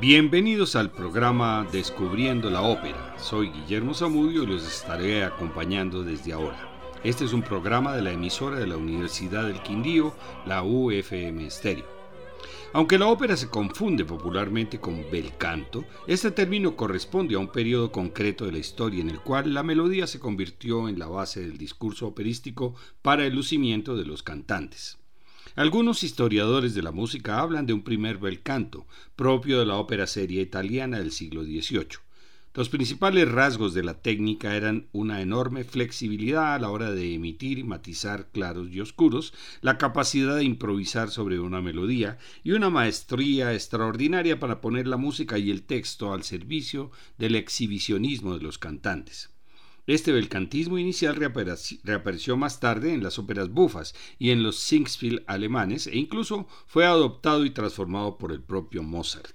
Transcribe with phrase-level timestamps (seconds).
[0.00, 3.14] Bienvenidos al programa Descubriendo la Ópera.
[3.18, 6.96] Soy Guillermo Zamudio y los estaré acompañando desde ahora.
[7.04, 10.14] Este es un programa de la emisora de la Universidad del Quindío,
[10.46, 11.84] la UFM Stereo.
[12.72, 17.92] Aunque la ópera se confunde popularmente con bel canto, este término corresponde a un periodo
[17.92, 21.58] concreto de la historia en el cual la melodía se convirtió en la base del
[21.58, 24.96] discurso operístico para el lucimiento de los cantantes.
[25.56, 28.86] Algunos historiadores de la música hablan de un primer bel canto,
[29.16, 31.98] propio de la ópera seria italiana del siglo XVIII.
[32.54, 37.58] Los principales rasgos de la técnica eran una enorme flexibilidad a la hora de emitir
[37.58, 43.52] y matizar claros y oscuros, la capacidad de improvisar sobre una melodía y una maestría
[43.52, 49.30] extraordinaria para poner la música y el texto al servicio del exhibicionismo de los cantantes.
[49.90, 55.88] Este belcantismo inicial reapareció más tarde en las óperas bufas y en los Singspiel alemanes
[55.88, 59.34] e incluso fue adoptado y transformado por el propio Mozart.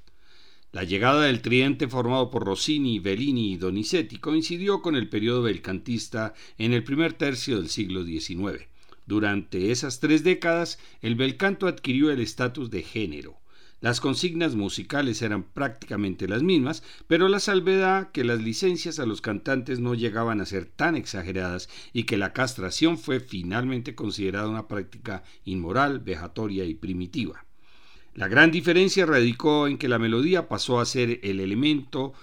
[0.72, 6.34] La llegada del tridente formado por Rossini, Bellini y Donizetti coincidió con el periodo belcantista
[6.58, 8.66] en el primer tercio del siglo XIX.
[9.06, 13.42] Durante esas tres décadas, el belcanto adquirió el estatus de género.
[13.86, 19.22] Las consignas musicales eran prácticamente las mismas, pero la salvedad que las licencias a los
[19.22, 24.68] cantantes no llegaban a ser tan exageradas y que la castración fue finalmente considerada una
[24.68, 27.46] práctica inmoral, vejatoria y primitiva.
[28.16, 32.14] La gran diferencia radicó en que la melodía pasó a ser el elemento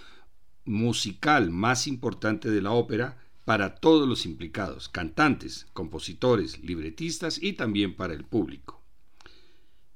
[0.65, 7.95] musical más importante de la ópera para todos los implicados, cantantes, compositores, libretistas y también
[7.95, 8.82] para el público.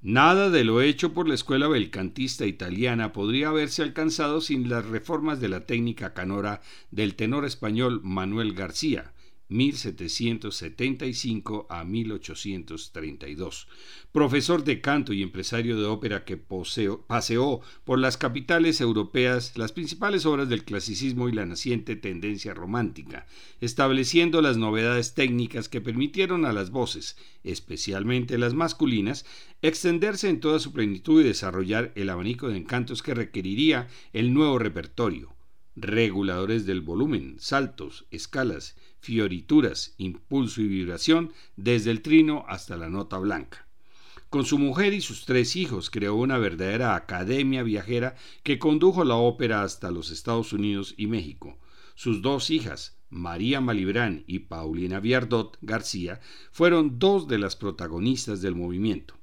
[0.08, 5.40] Nada de lo hecho por la escuela belcantista italiana podría haberse alcanzado sin las reformas
[5.40, 6.62] de la técnica canora
[6.92, 9.14] del tenor español Manuel García,
[9.48, 13.68] 1775 a 1832.
[14.12, 20.26] Profesor de canto y empresario de ópera que paseó por las capitales europeas las principales
[20.26, 23.26] obras del clasicismo y la naciente tendencia romántica,
[23.60, 29.26] estableciendo las novedades técnicas que permitieron a las voces, especialmente las masculinas,
[29.62, 34.58] extenderse en toda su plenitud y desarrollar el abanico de encantos que requeriría el nuevo
[34.58, 35.35] repertorio
[35.76, 43.18] reguladores del volumen, saltos, escalas, fiorituras, impulso y vibración desde el trino hasta la nota
[43.18, 43.68] blanca.
[44.30, 49.14] Con su mujer y sus tres hijos creó una verdadera academia viajera que condujo la
[49.14, 51.58] ópera hasta los Estados Unidos y México.
[51.94, 56.20] Sus dos hijas, María Malibrán y Paulina Viardot García,
[56.50, 59.14] fueron dos de las protagonistas del movimiento.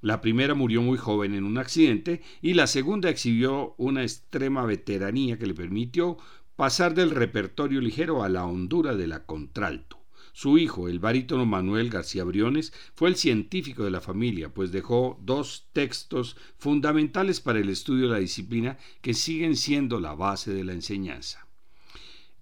[0.00, 5.38] La primera murió muy joven en un accidente y la segunda exhibió una extrema veteranía
[5.38, 6.18] que le permitió
[6.54, 9.98] pasar del repertorio ligero a la hondura de la contralto.
[10.32, 15.18] Su hijo, el barítono Manuel García Briones, fue el científico de la familia, pues dejó
[15.20, 20.62] dos textos fundamentales para el estudio de la disciplina que siguen siendo la base de
[20.62, 21.47] la enseñanza.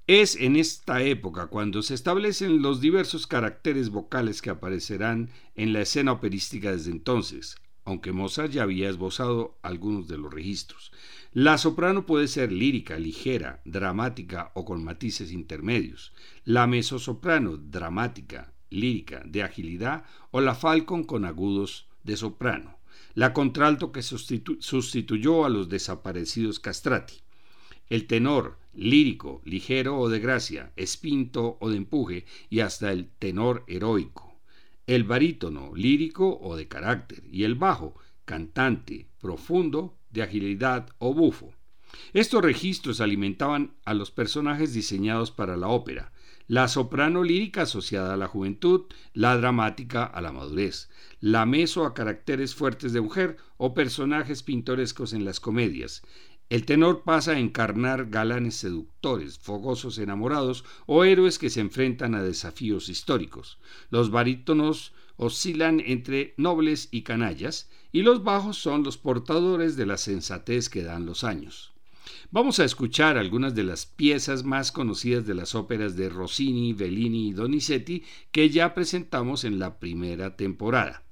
[0.09, 5.81] Es en esta época cuando se establecen los diversos caracteres vocales que aparecerán en la
[5.81, 10.93] escena operística desde entonces, aunque Mozart ya había esbozado algunos de los registros.
[11.33, 16.12] La soprano puede ser lírica, ligera, dramática o con matices intermedios.
[16.44, 22.78] La mezzosoprano, dramática, lírica, de agilidad o la falcon con agudos de soprano.
[23.15, 27.27] La contralto que sustituyó a los desaparecidos castrati
[27.88, 33.64] el tenor lírico, ligero o de gracia, espinto o de empuje, y hasta el tenor
[33.66, 34.41] heroico,
[34.87, 37.94] el barítono lírico o de carácter, y el bajo,
[38.25, 41.54] cantante, profundo, de agilidad o bufo.
[42.12, 46.12] Estos registros alimentaban a los personajes diseñados para la ópera,
[46.48, 48.82] la soprano lírica asociada a la juventud,
[49.14, 55.12] la dramática a la madurez, la meso a caracteres fuertes de mujer o personajes pintorescos
[55.12, 56.03] en las comedias,
[56.49, 62.23] el tenor pasa a encarnar galanes seductores, fogosos enamorados o héroes que se enfrentan a
[62.23, 63.59] desafíos históricos.
[63.91, 69.97] Los barítonos oscilan entre nobles y canallas, y los bajos son los portadores de la
[69.97, 71.73] sensatez que dan los años.
[72.31, 77.29] Vamos a escuchar algunas de las piezas más conocidas de las óperas de Rossini, Bellini
[77.29, 81.03] y Donizetti que ya presentamos en la primera temporada.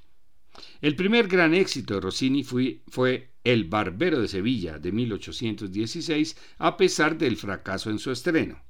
[0.80, 6.76] El primer gran éxito de Rossini fue, fue el Barbero de Sevilla de 1816, a
[6.76, 8.62] pesar del fracaso en su estreno.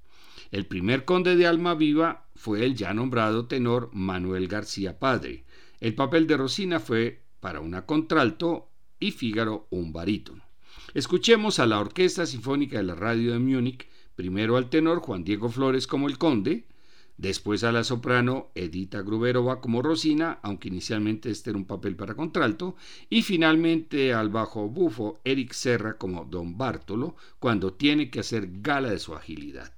[0.51, 5.45] El primer conde de Alma Viva fue el ya nombrado tenor Manuel García Padre.
[5.81, 10.45] El papel de Rosina fue para una contralto y Fígaro un barítono.
[10.93, 15.49] Escuchemos a la Orquesta Sinfónica de la Radio de Múnich, primero al tenor Juan Diego
[15.49, 16.67] Flores como el conde,
[17.17, 22.15] Después a la soprano Edita Gruberova como Rosina, aunque inicialmente este era un papel para
[22.15, 22.75] contralto,
[23.09, 28.91] y finalmente al bajo bufo Eric Serra como Don Bartolo, cuando tiene que hacer gala
[28.91, 29.73] de su agilidad.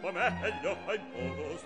[0.00, 1.58] po meglio in poco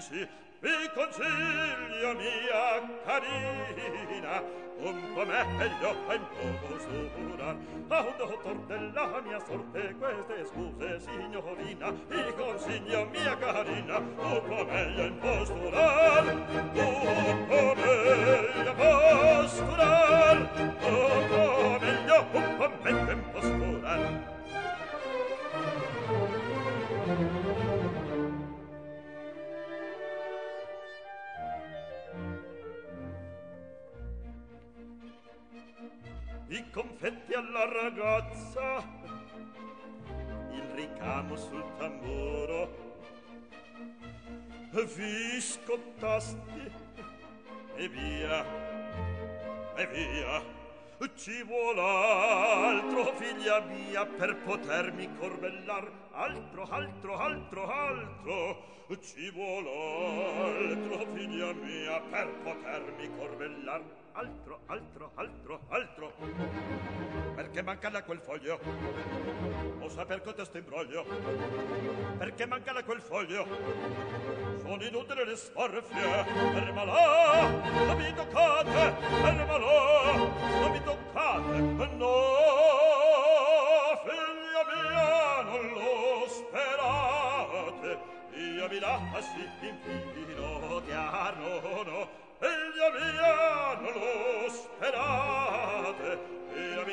[0.00, 0.28] sì
[0.62, 4.42] e consiglio mia carina.
[4.78, 6.78] Un po' meglio a poco
[7.88, 13.98] a un dottor della mia sorte queste scuse signorina e consiglio mia carina.
[13.98, 16.70] Un po' meglio a posturar un
[17.48, 24.41] po' meglio posturar un po' meglio un po' meglio a posturar
[36.72, 38.82] confetti alla ragazza.
[40.52, 42.90] Il ricamo sul tamburo.
[44.70, 46.72] Vi scottasti
[47.76, 48.44] e via.
[49.76, 50.60] E via.
[51.14, 58.56] Ci vuol altro figlia mia per potermi corbellar altro, altro, altro, altro,
[59.00, 68.02] ci vuol altro, figlia mia, per potermi corbellar, altro, altro, altro, altro perché manca la
[68.02, 68.60] quel foglio?
[69.80, 71.04] O saper cotesto imbroglio
[72.18, 73.46] perché manca la quel foglio?
[74.60, 76.24] Sono inutili le sforfie.
[76.52, 81.58] Per malò non mi toccate per malò non mi toccate.
[81.96, 82.14] No
[84.04, 87.98] figlia mia non lo sperate.
[88.34, 96.41] Io mi lasci infino chiaro no figlia mia non lo sperate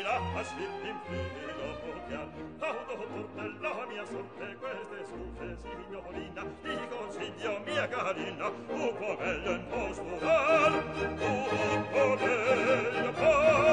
[0.09, 1.67] bella aslit infinito
[2.07, 9.17] pian auto per la mia sorte queste scufe signorina ti consiglio mia carina un po'
[9.19, 13.68] meglio imposturar un po' meglio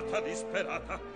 [0.00, 1.09] scappata disperata.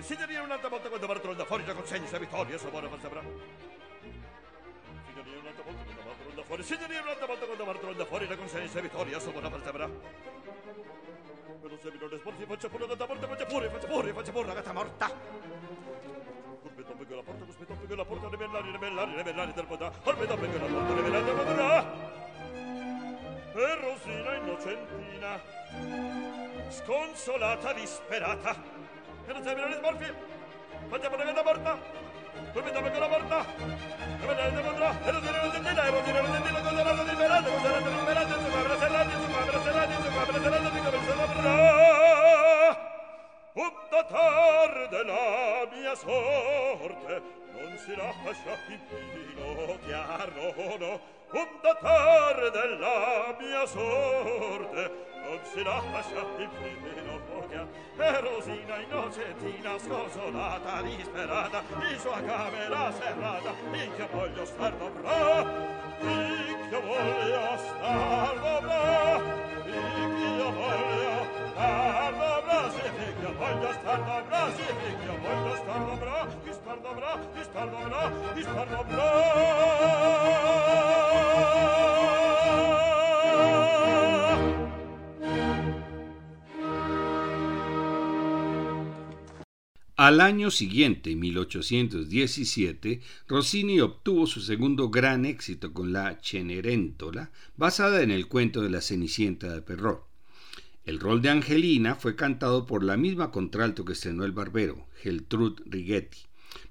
[0.00, 3.20] Signorina, un'altra volta quando Bartolda fuori da consenso, vittoria, sapore, falsabrà.
[5.06, 9.20] Signorina, un'altra volta quando Bartolda fuori, signorina, un'altra volta quando Bartolda fuori da consenso, vittoria,
[9.20, 9.90] sapore, falsabrà.
[11.60, 14.72] Per un semino sporti faccia pure, gatta morta, faccia pure, faccia pure, faccia pure, gatta
[14.72, 15.10] morta.
[16.62, 19.92] Orbe dopo che la porta, cospe dopo che la porta, ribellare, ribellare, ribellare del podà.
[20.04, 22.16] Orbe dopo che la porta, ribellare del podà.
[23.52, 25.40] E Rosina innocentina,
[26.70, 28.86] sconsolata, disperata,
[29.28, 30.12] Era se mirare smorfi.
[30.88, 31.78] Faccia per la porta.
[32.52, 33.44] Tu mi dammi la porta.
[34.20, 34.90] E me ne andrò.
[35.04, 38.48] Era se non sentite, era se non sentite cosa la liberata, cosa la liberata, se
[38.48, 41.56] va per la se va per la se va per la dico per la bra.
[43.52, 53.36] Tutta tarde la mia sorte non si lascia in filo chiaro, no um datare della
[53.38, 55.06] mia sorte.
[55.22, 57.66] Non si lascia il primo foga
[57.98, 63.52] e Rosina innocentina sconsolata disperata in sua camera serrata.
[63.72, 69.20] In che voglio star dobrà in che voglio star dobrà
[69.66, 71.27] in che voglio
[89.96, 98.12] Al año siguiente, 1817, Rossini obtuvo su segundo gran éxito con la Cenerentola, basada en
[98.12, 100.07] el cuento de la Cenicienta de Perrault.
[100.88, 105.62] El rol de Angelina fue cantado por la misma contralto que estrenó el barbero, Geltrude
[105.66, 106.20] Righetti.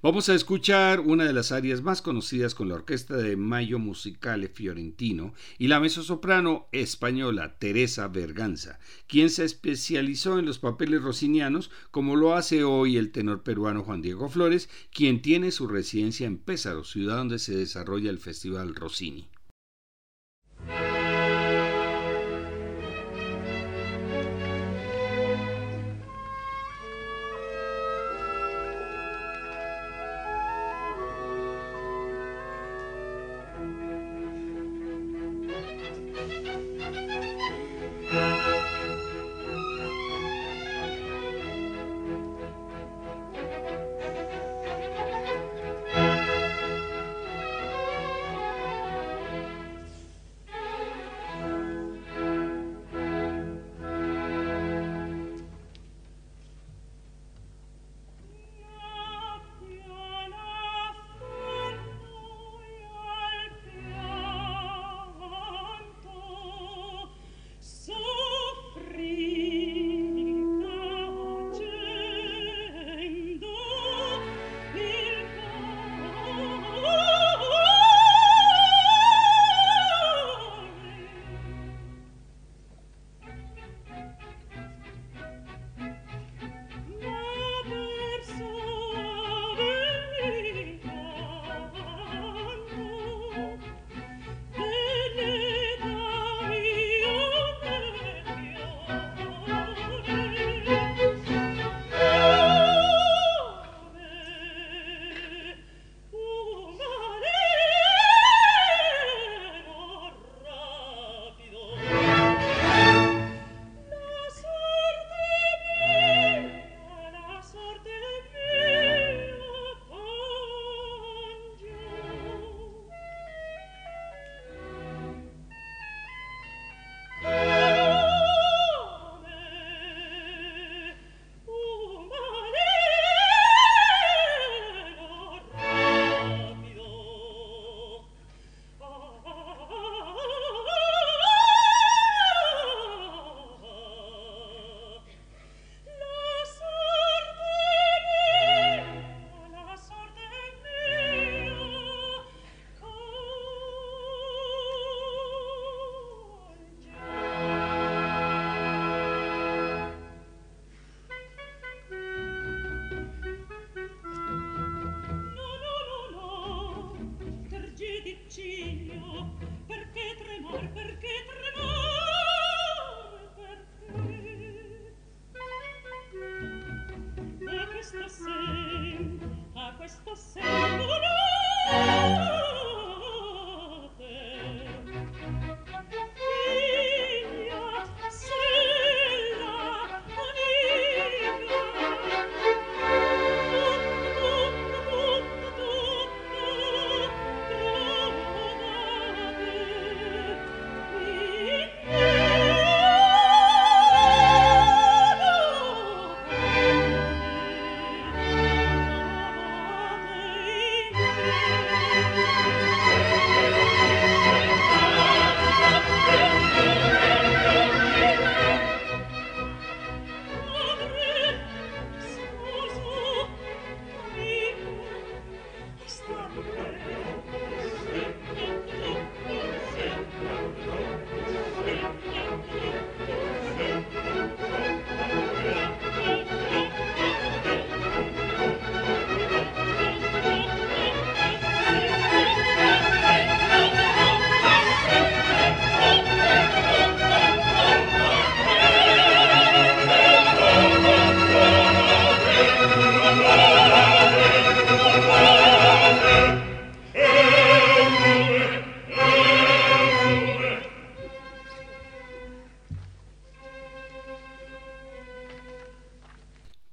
[0.02, 4.48] Vamos a escuchar una de las áreas más conocidas con la orquesta de Mayo Musicale
[4.48, 12.16] Fiorentino y la mezzosoprano española Teresa Berganza, quien se especializó en los papeles rossinianos como
[12.16, 16.84] lo hace hoy el tenor peruano Juan Diego Flores, quien tiene su residencia en Pésaro,
[16.84, 19.28] ciudad donde se desarrolla el Festival Rossini.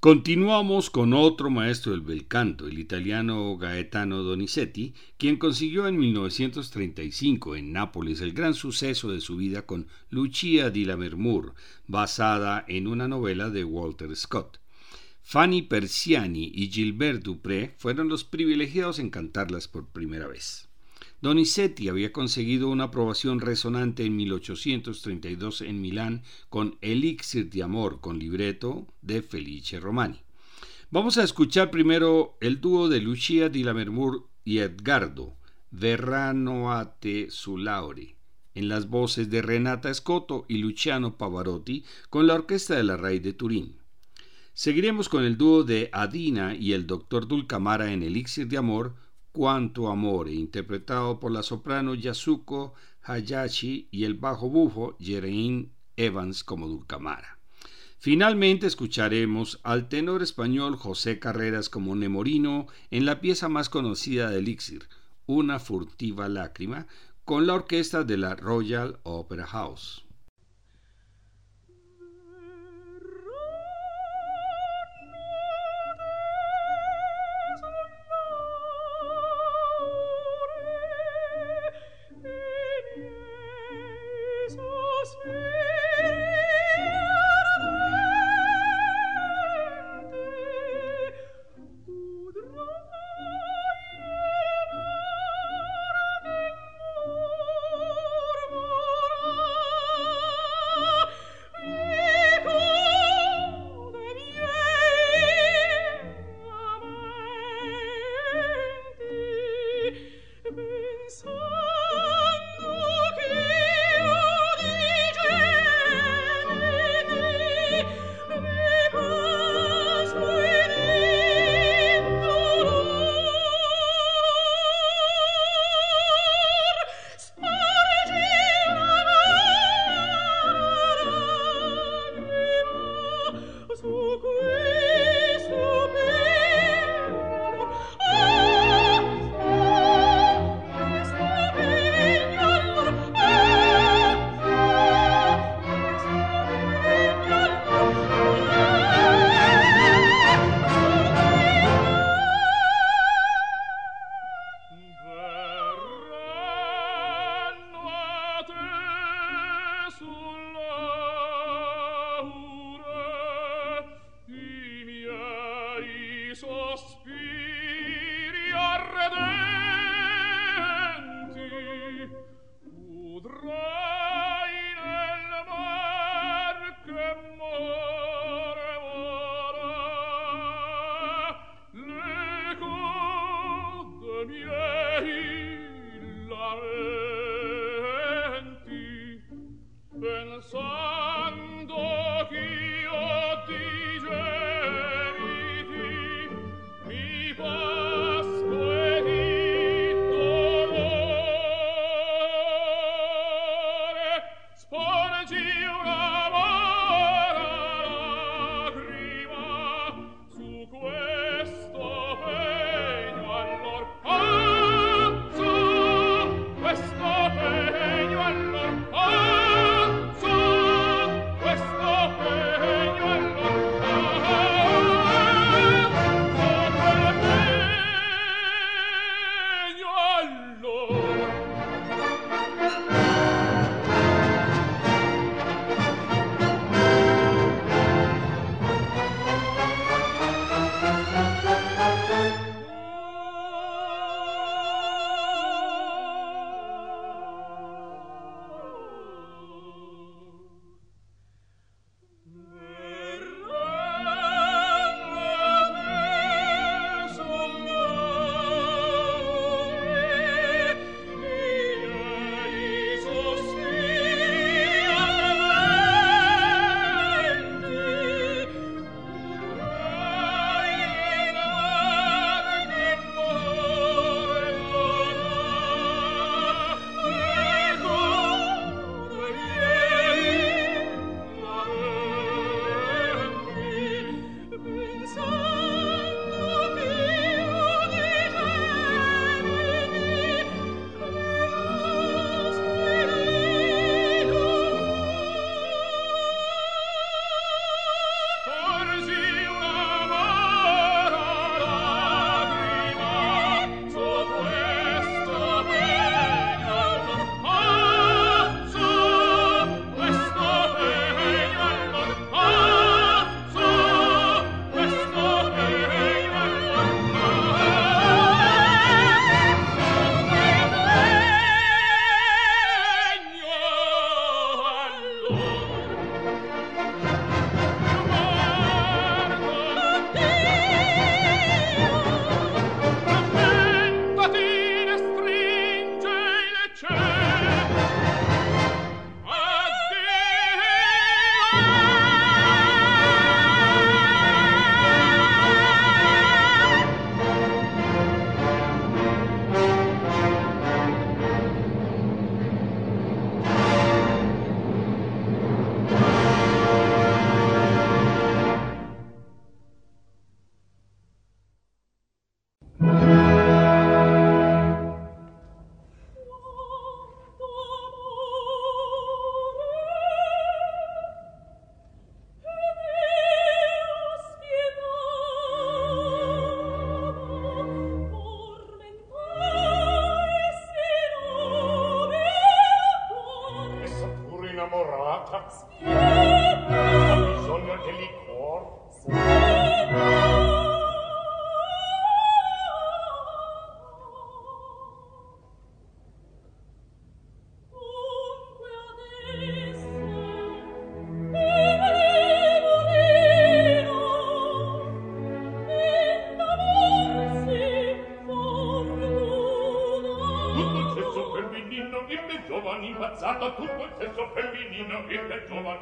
[0.05, 7.55] Continuamos con otro maestro del bel canto, el italiano Gaetano Donizetti, quien consiguió en 1935
[7.55, 11.55] en Nápoles el gran suceso de su vida con Lucia di Lammermoor,
[11.87, 14.59] basada en una novela de Walter Scott.
[15.23, 20.69] Fanny Persiani y Gilbert Dupré fueron los privilegiados en cantarlas por primera vez.
[21.21, 28.19] Donizetti había conseguido una aprobación resonante en 1832 en Milán con Elixir de Amor con
[28.19, 30.21] libreto de Felice Romani.
[30.91, 35.35] Vamos a escuchar primero el dúo de Lucia di Lammermoor y Edgardo,
[35.71, 38.15] Verrano a te su laure,
[38.53, 43.19] en las voces de Renata Scotto y Luciano Pavarotti con la orquesta de la RAI
[43.19, 43.77] de Turín.
[44.53, 48.95] Seguiremos con el dúo de Adina y el doctor Dulcamara en Elixir de Amor
[49.35, 56.69] Cuánto Amore, interpretado por la soprano Yasuko Hayashi y el bajo bufo Jerein Evans como
[56.69, 57.37] Dulcamara.
[57.99, 64.39] Finalmente escucharemos al tenor español José Carreras como Nemorino en la pieza más conocida de
[64.39, 64.87] Elixir,
[65.25, 66.87] Una furtiva lágrima,
[67.25, 70.04] con la orquesta de la Royal Opera House.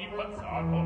[0.04, 0.83] keep us on hold.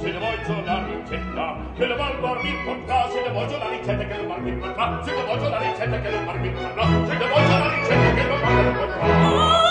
[0.00, 1.56] ce ne voglio la ricetta?
[1.76, 4.52] Che le val bar mi porta ce ne voglio la ricetta che le val mi
[4.52, 7.68] porta ce ne voglio la ricetta che le val mi porta ce le voglio la
[7.74, 9.66] ricetta che le val mi porta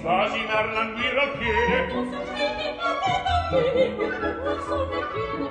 [0.00, 1.92] Stasi narlan vira piede.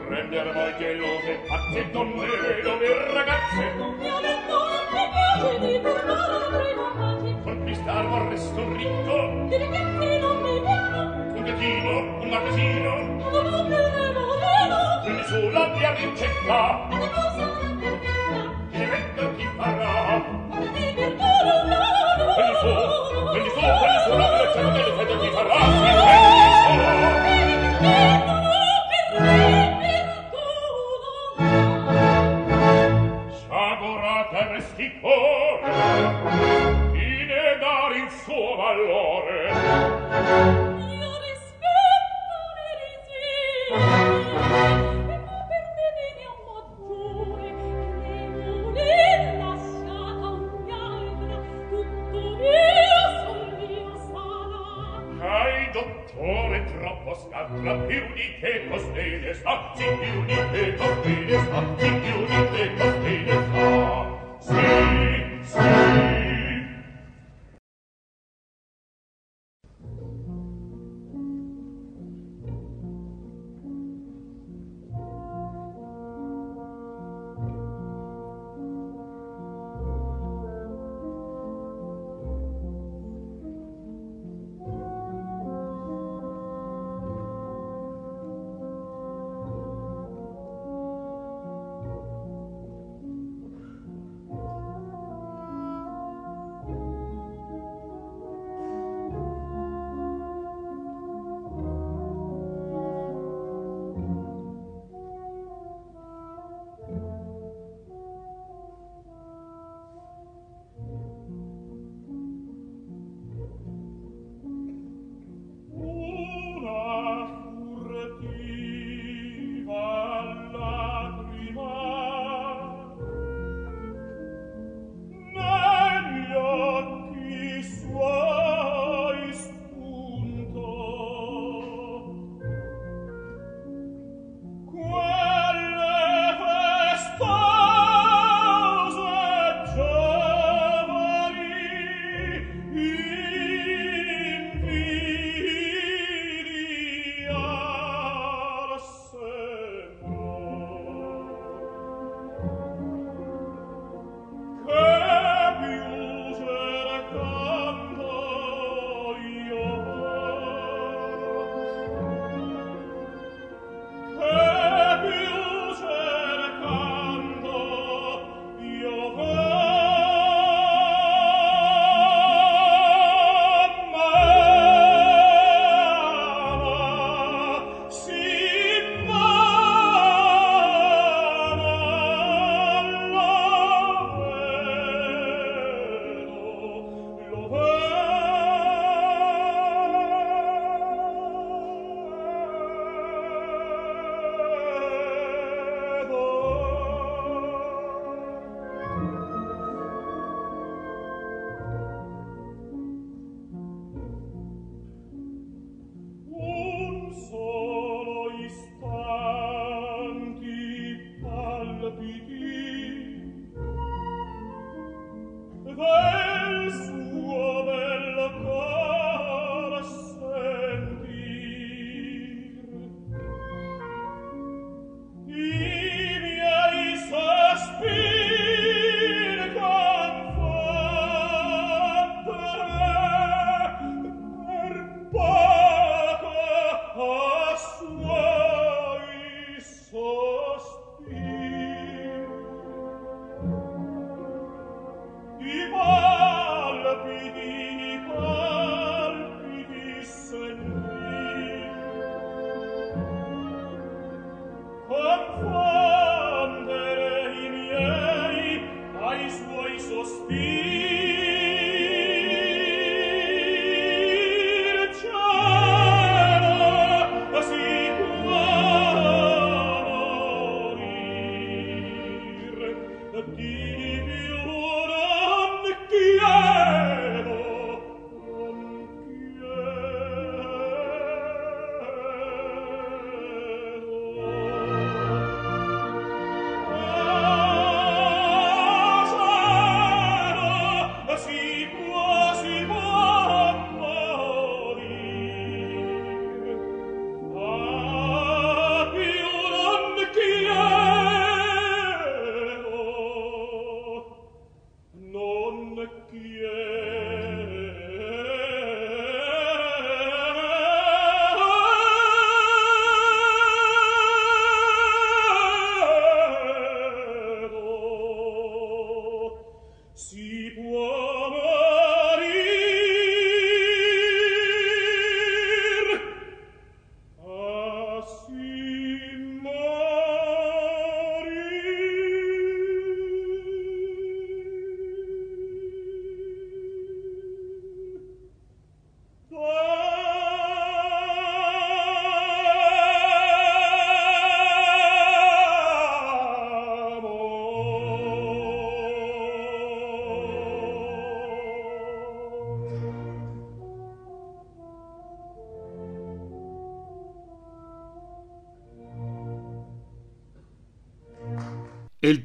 [0.10, 0.99] Rendere voi che?
[1.48, 2.28] fatti donne
[2.64, 10.20] dove ragazze mia lettura che piace di tornare al conquistar vorrei sto ricco di ragazzi
[10.20, 17.29] non mi vedono un gattino un magazzino un amore moreno prendi sulla via rincetta e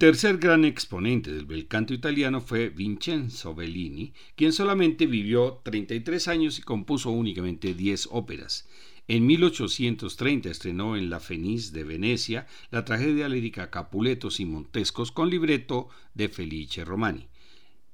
[0.05, 6.59] tercer gran exponente del bel canto italiano fue Vincenzo Bellini, quien solamente vivió 33 años
[6.59, 8.69] y compuso únicamente 10 óperas.
[9.09, 15.31] En 1830 estrenó en La Fenice de Venecia la tragedia lírica Capuletos y Montescos con
[15.31, 17.29] libreto de Felice Romani.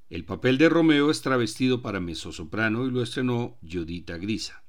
[0.09, 4.60] El papel de Romeo es travestido para mezzosoprano y lo estrenó Giudita Grisa.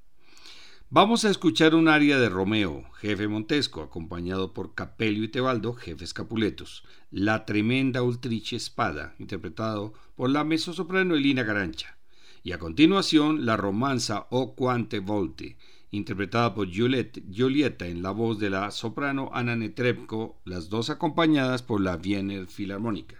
[0.93, 6.13] Vamos a escuchar un aria de Romeo, jefe Montesco, acompañado por Capello y Tebaldo, jefes
[6.13, 11.97] Capuletos, La tremenda Ultriche Espada, interpretado por la mezzosoprano Elina Garancha,
[12.43, 15.55] y a continuación la romanza O Quante Volte,
[15.91, 21.79] interpretada por Giulietta en la voz de la soprano Anna Netrebko, las dos acompañadas por
[21.79, 23.15] la Wiener Filarmónica.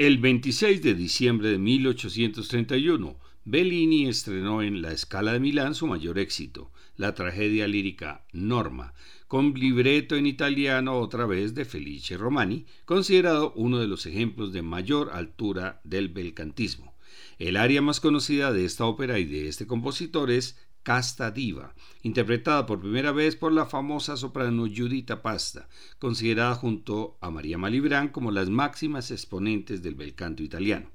[0.00, 6.18] El 26 de diciembre de 1831, Bellini estrenó en La Scala de Milán su mayor
[6.18, 8.94] éxito, la tragedia lírica Norma,
[9.28, 14.62] con libreto en italiano otra vez de Felice Romani, considerado uno de los ejemplos de
[14.62, 16.94] mayor altura del belcantismo.
[17.38, 22.66] El área más conocida de esta ópera y de este compositor es Casta Diva, interpretada
[22.66, 25.68] por primera vez por la famosa soprano Giuditta Pasta,
[25.98, 30.90] considerada junto a María Malibran como las máximas exponentes del bel canto italiano.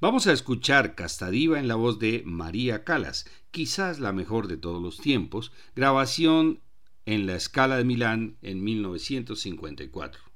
[0.00, 4.56] Vamos a escuchar Casta Diva en la voz de María Calas, quizás la mejor de
[4.56, 6.60] todos los tiempos, grabación
[7.06, 10.33] en la Scala de Milán en 1954.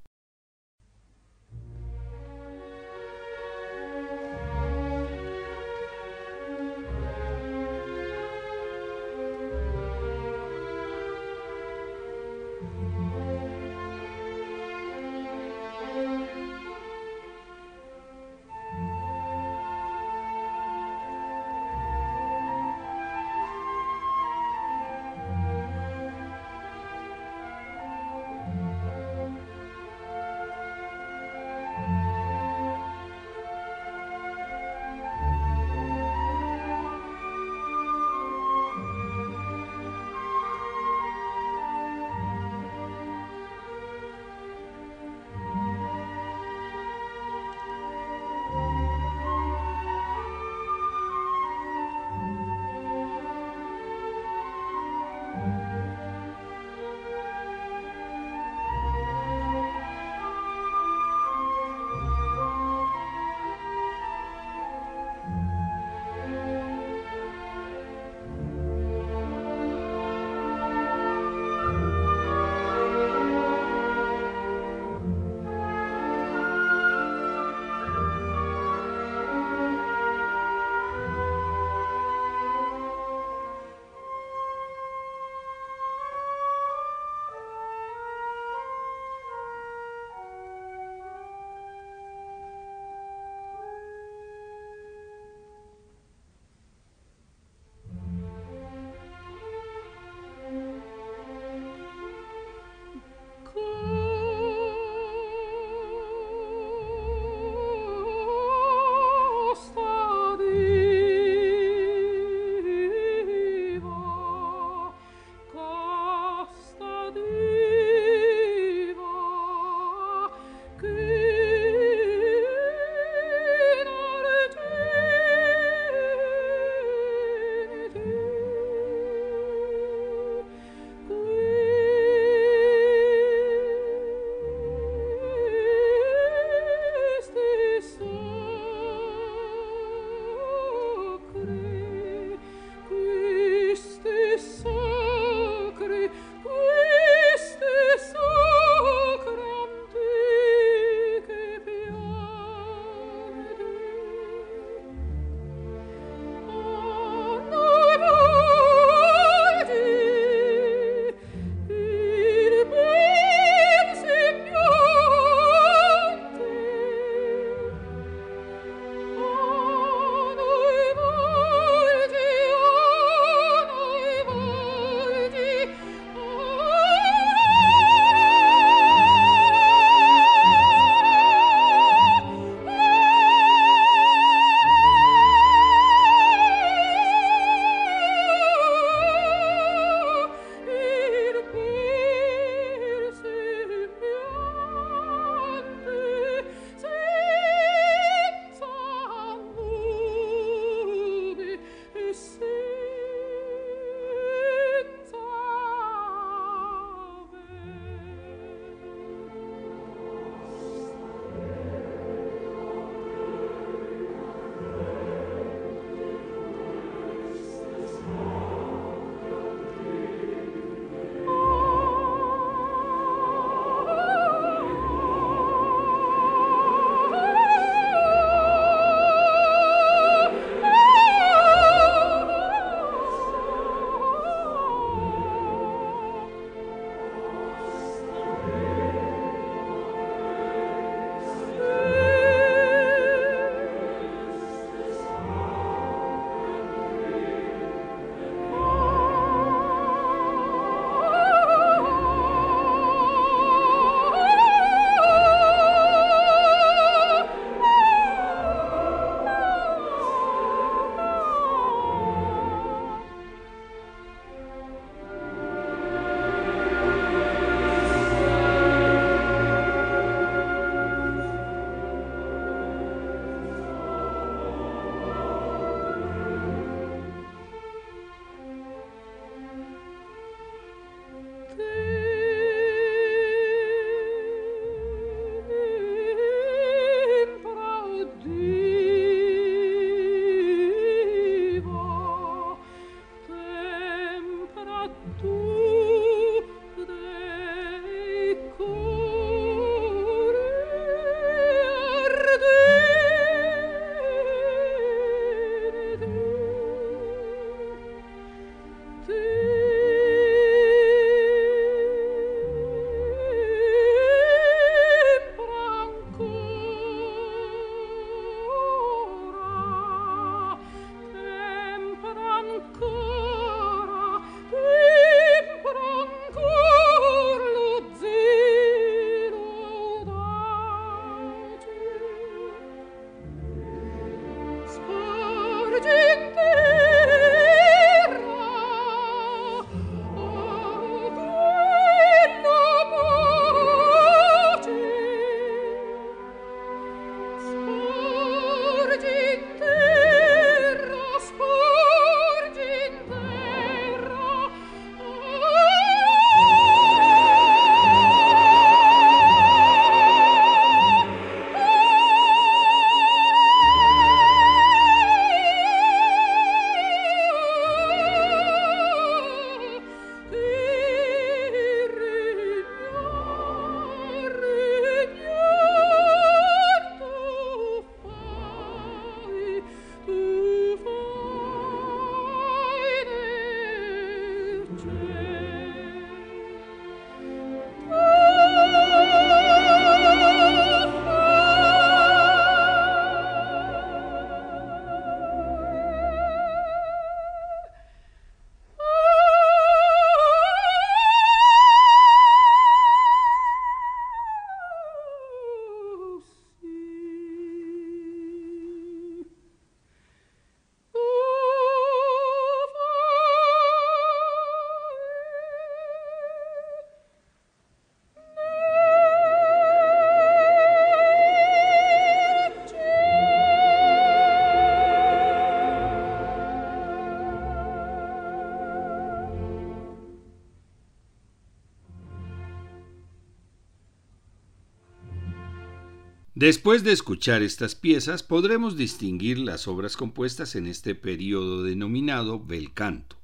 [436.38, 442.72] Después de escuchar estas piezas, podremos distinguir las obras compuestas en este periodo denominado bel
[442.72, 443.16] canto.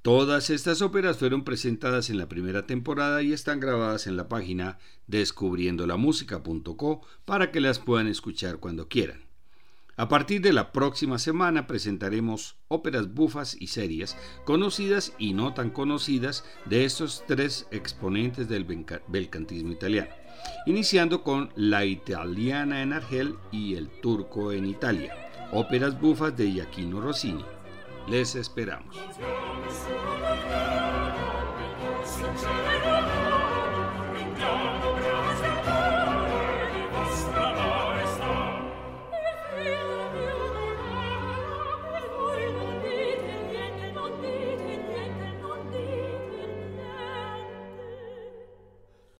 [0.00, 4.78] Todas estas óperas fueron presentadas en la primera temporada y están grabadas en la página
[5.08, 9.31] descubriendolamusica.co para que las puedan escuchar cuando quieran.
[10.02, 15.70] A partir de la próxima semana presentaremos óperas bufas y serias, conocidas y no tan
[15.70, 18.64] conocidas, de estos tres exponentes del
[19.06, 20.12] belcantismo italiano
[20.66, 25.14] iniciando con La italiana en Argel y El turco en Italia,
[25.52, 27.44] óperas bufas de Giaquino Rossini.
[28.08, 28.96] Les esperamos.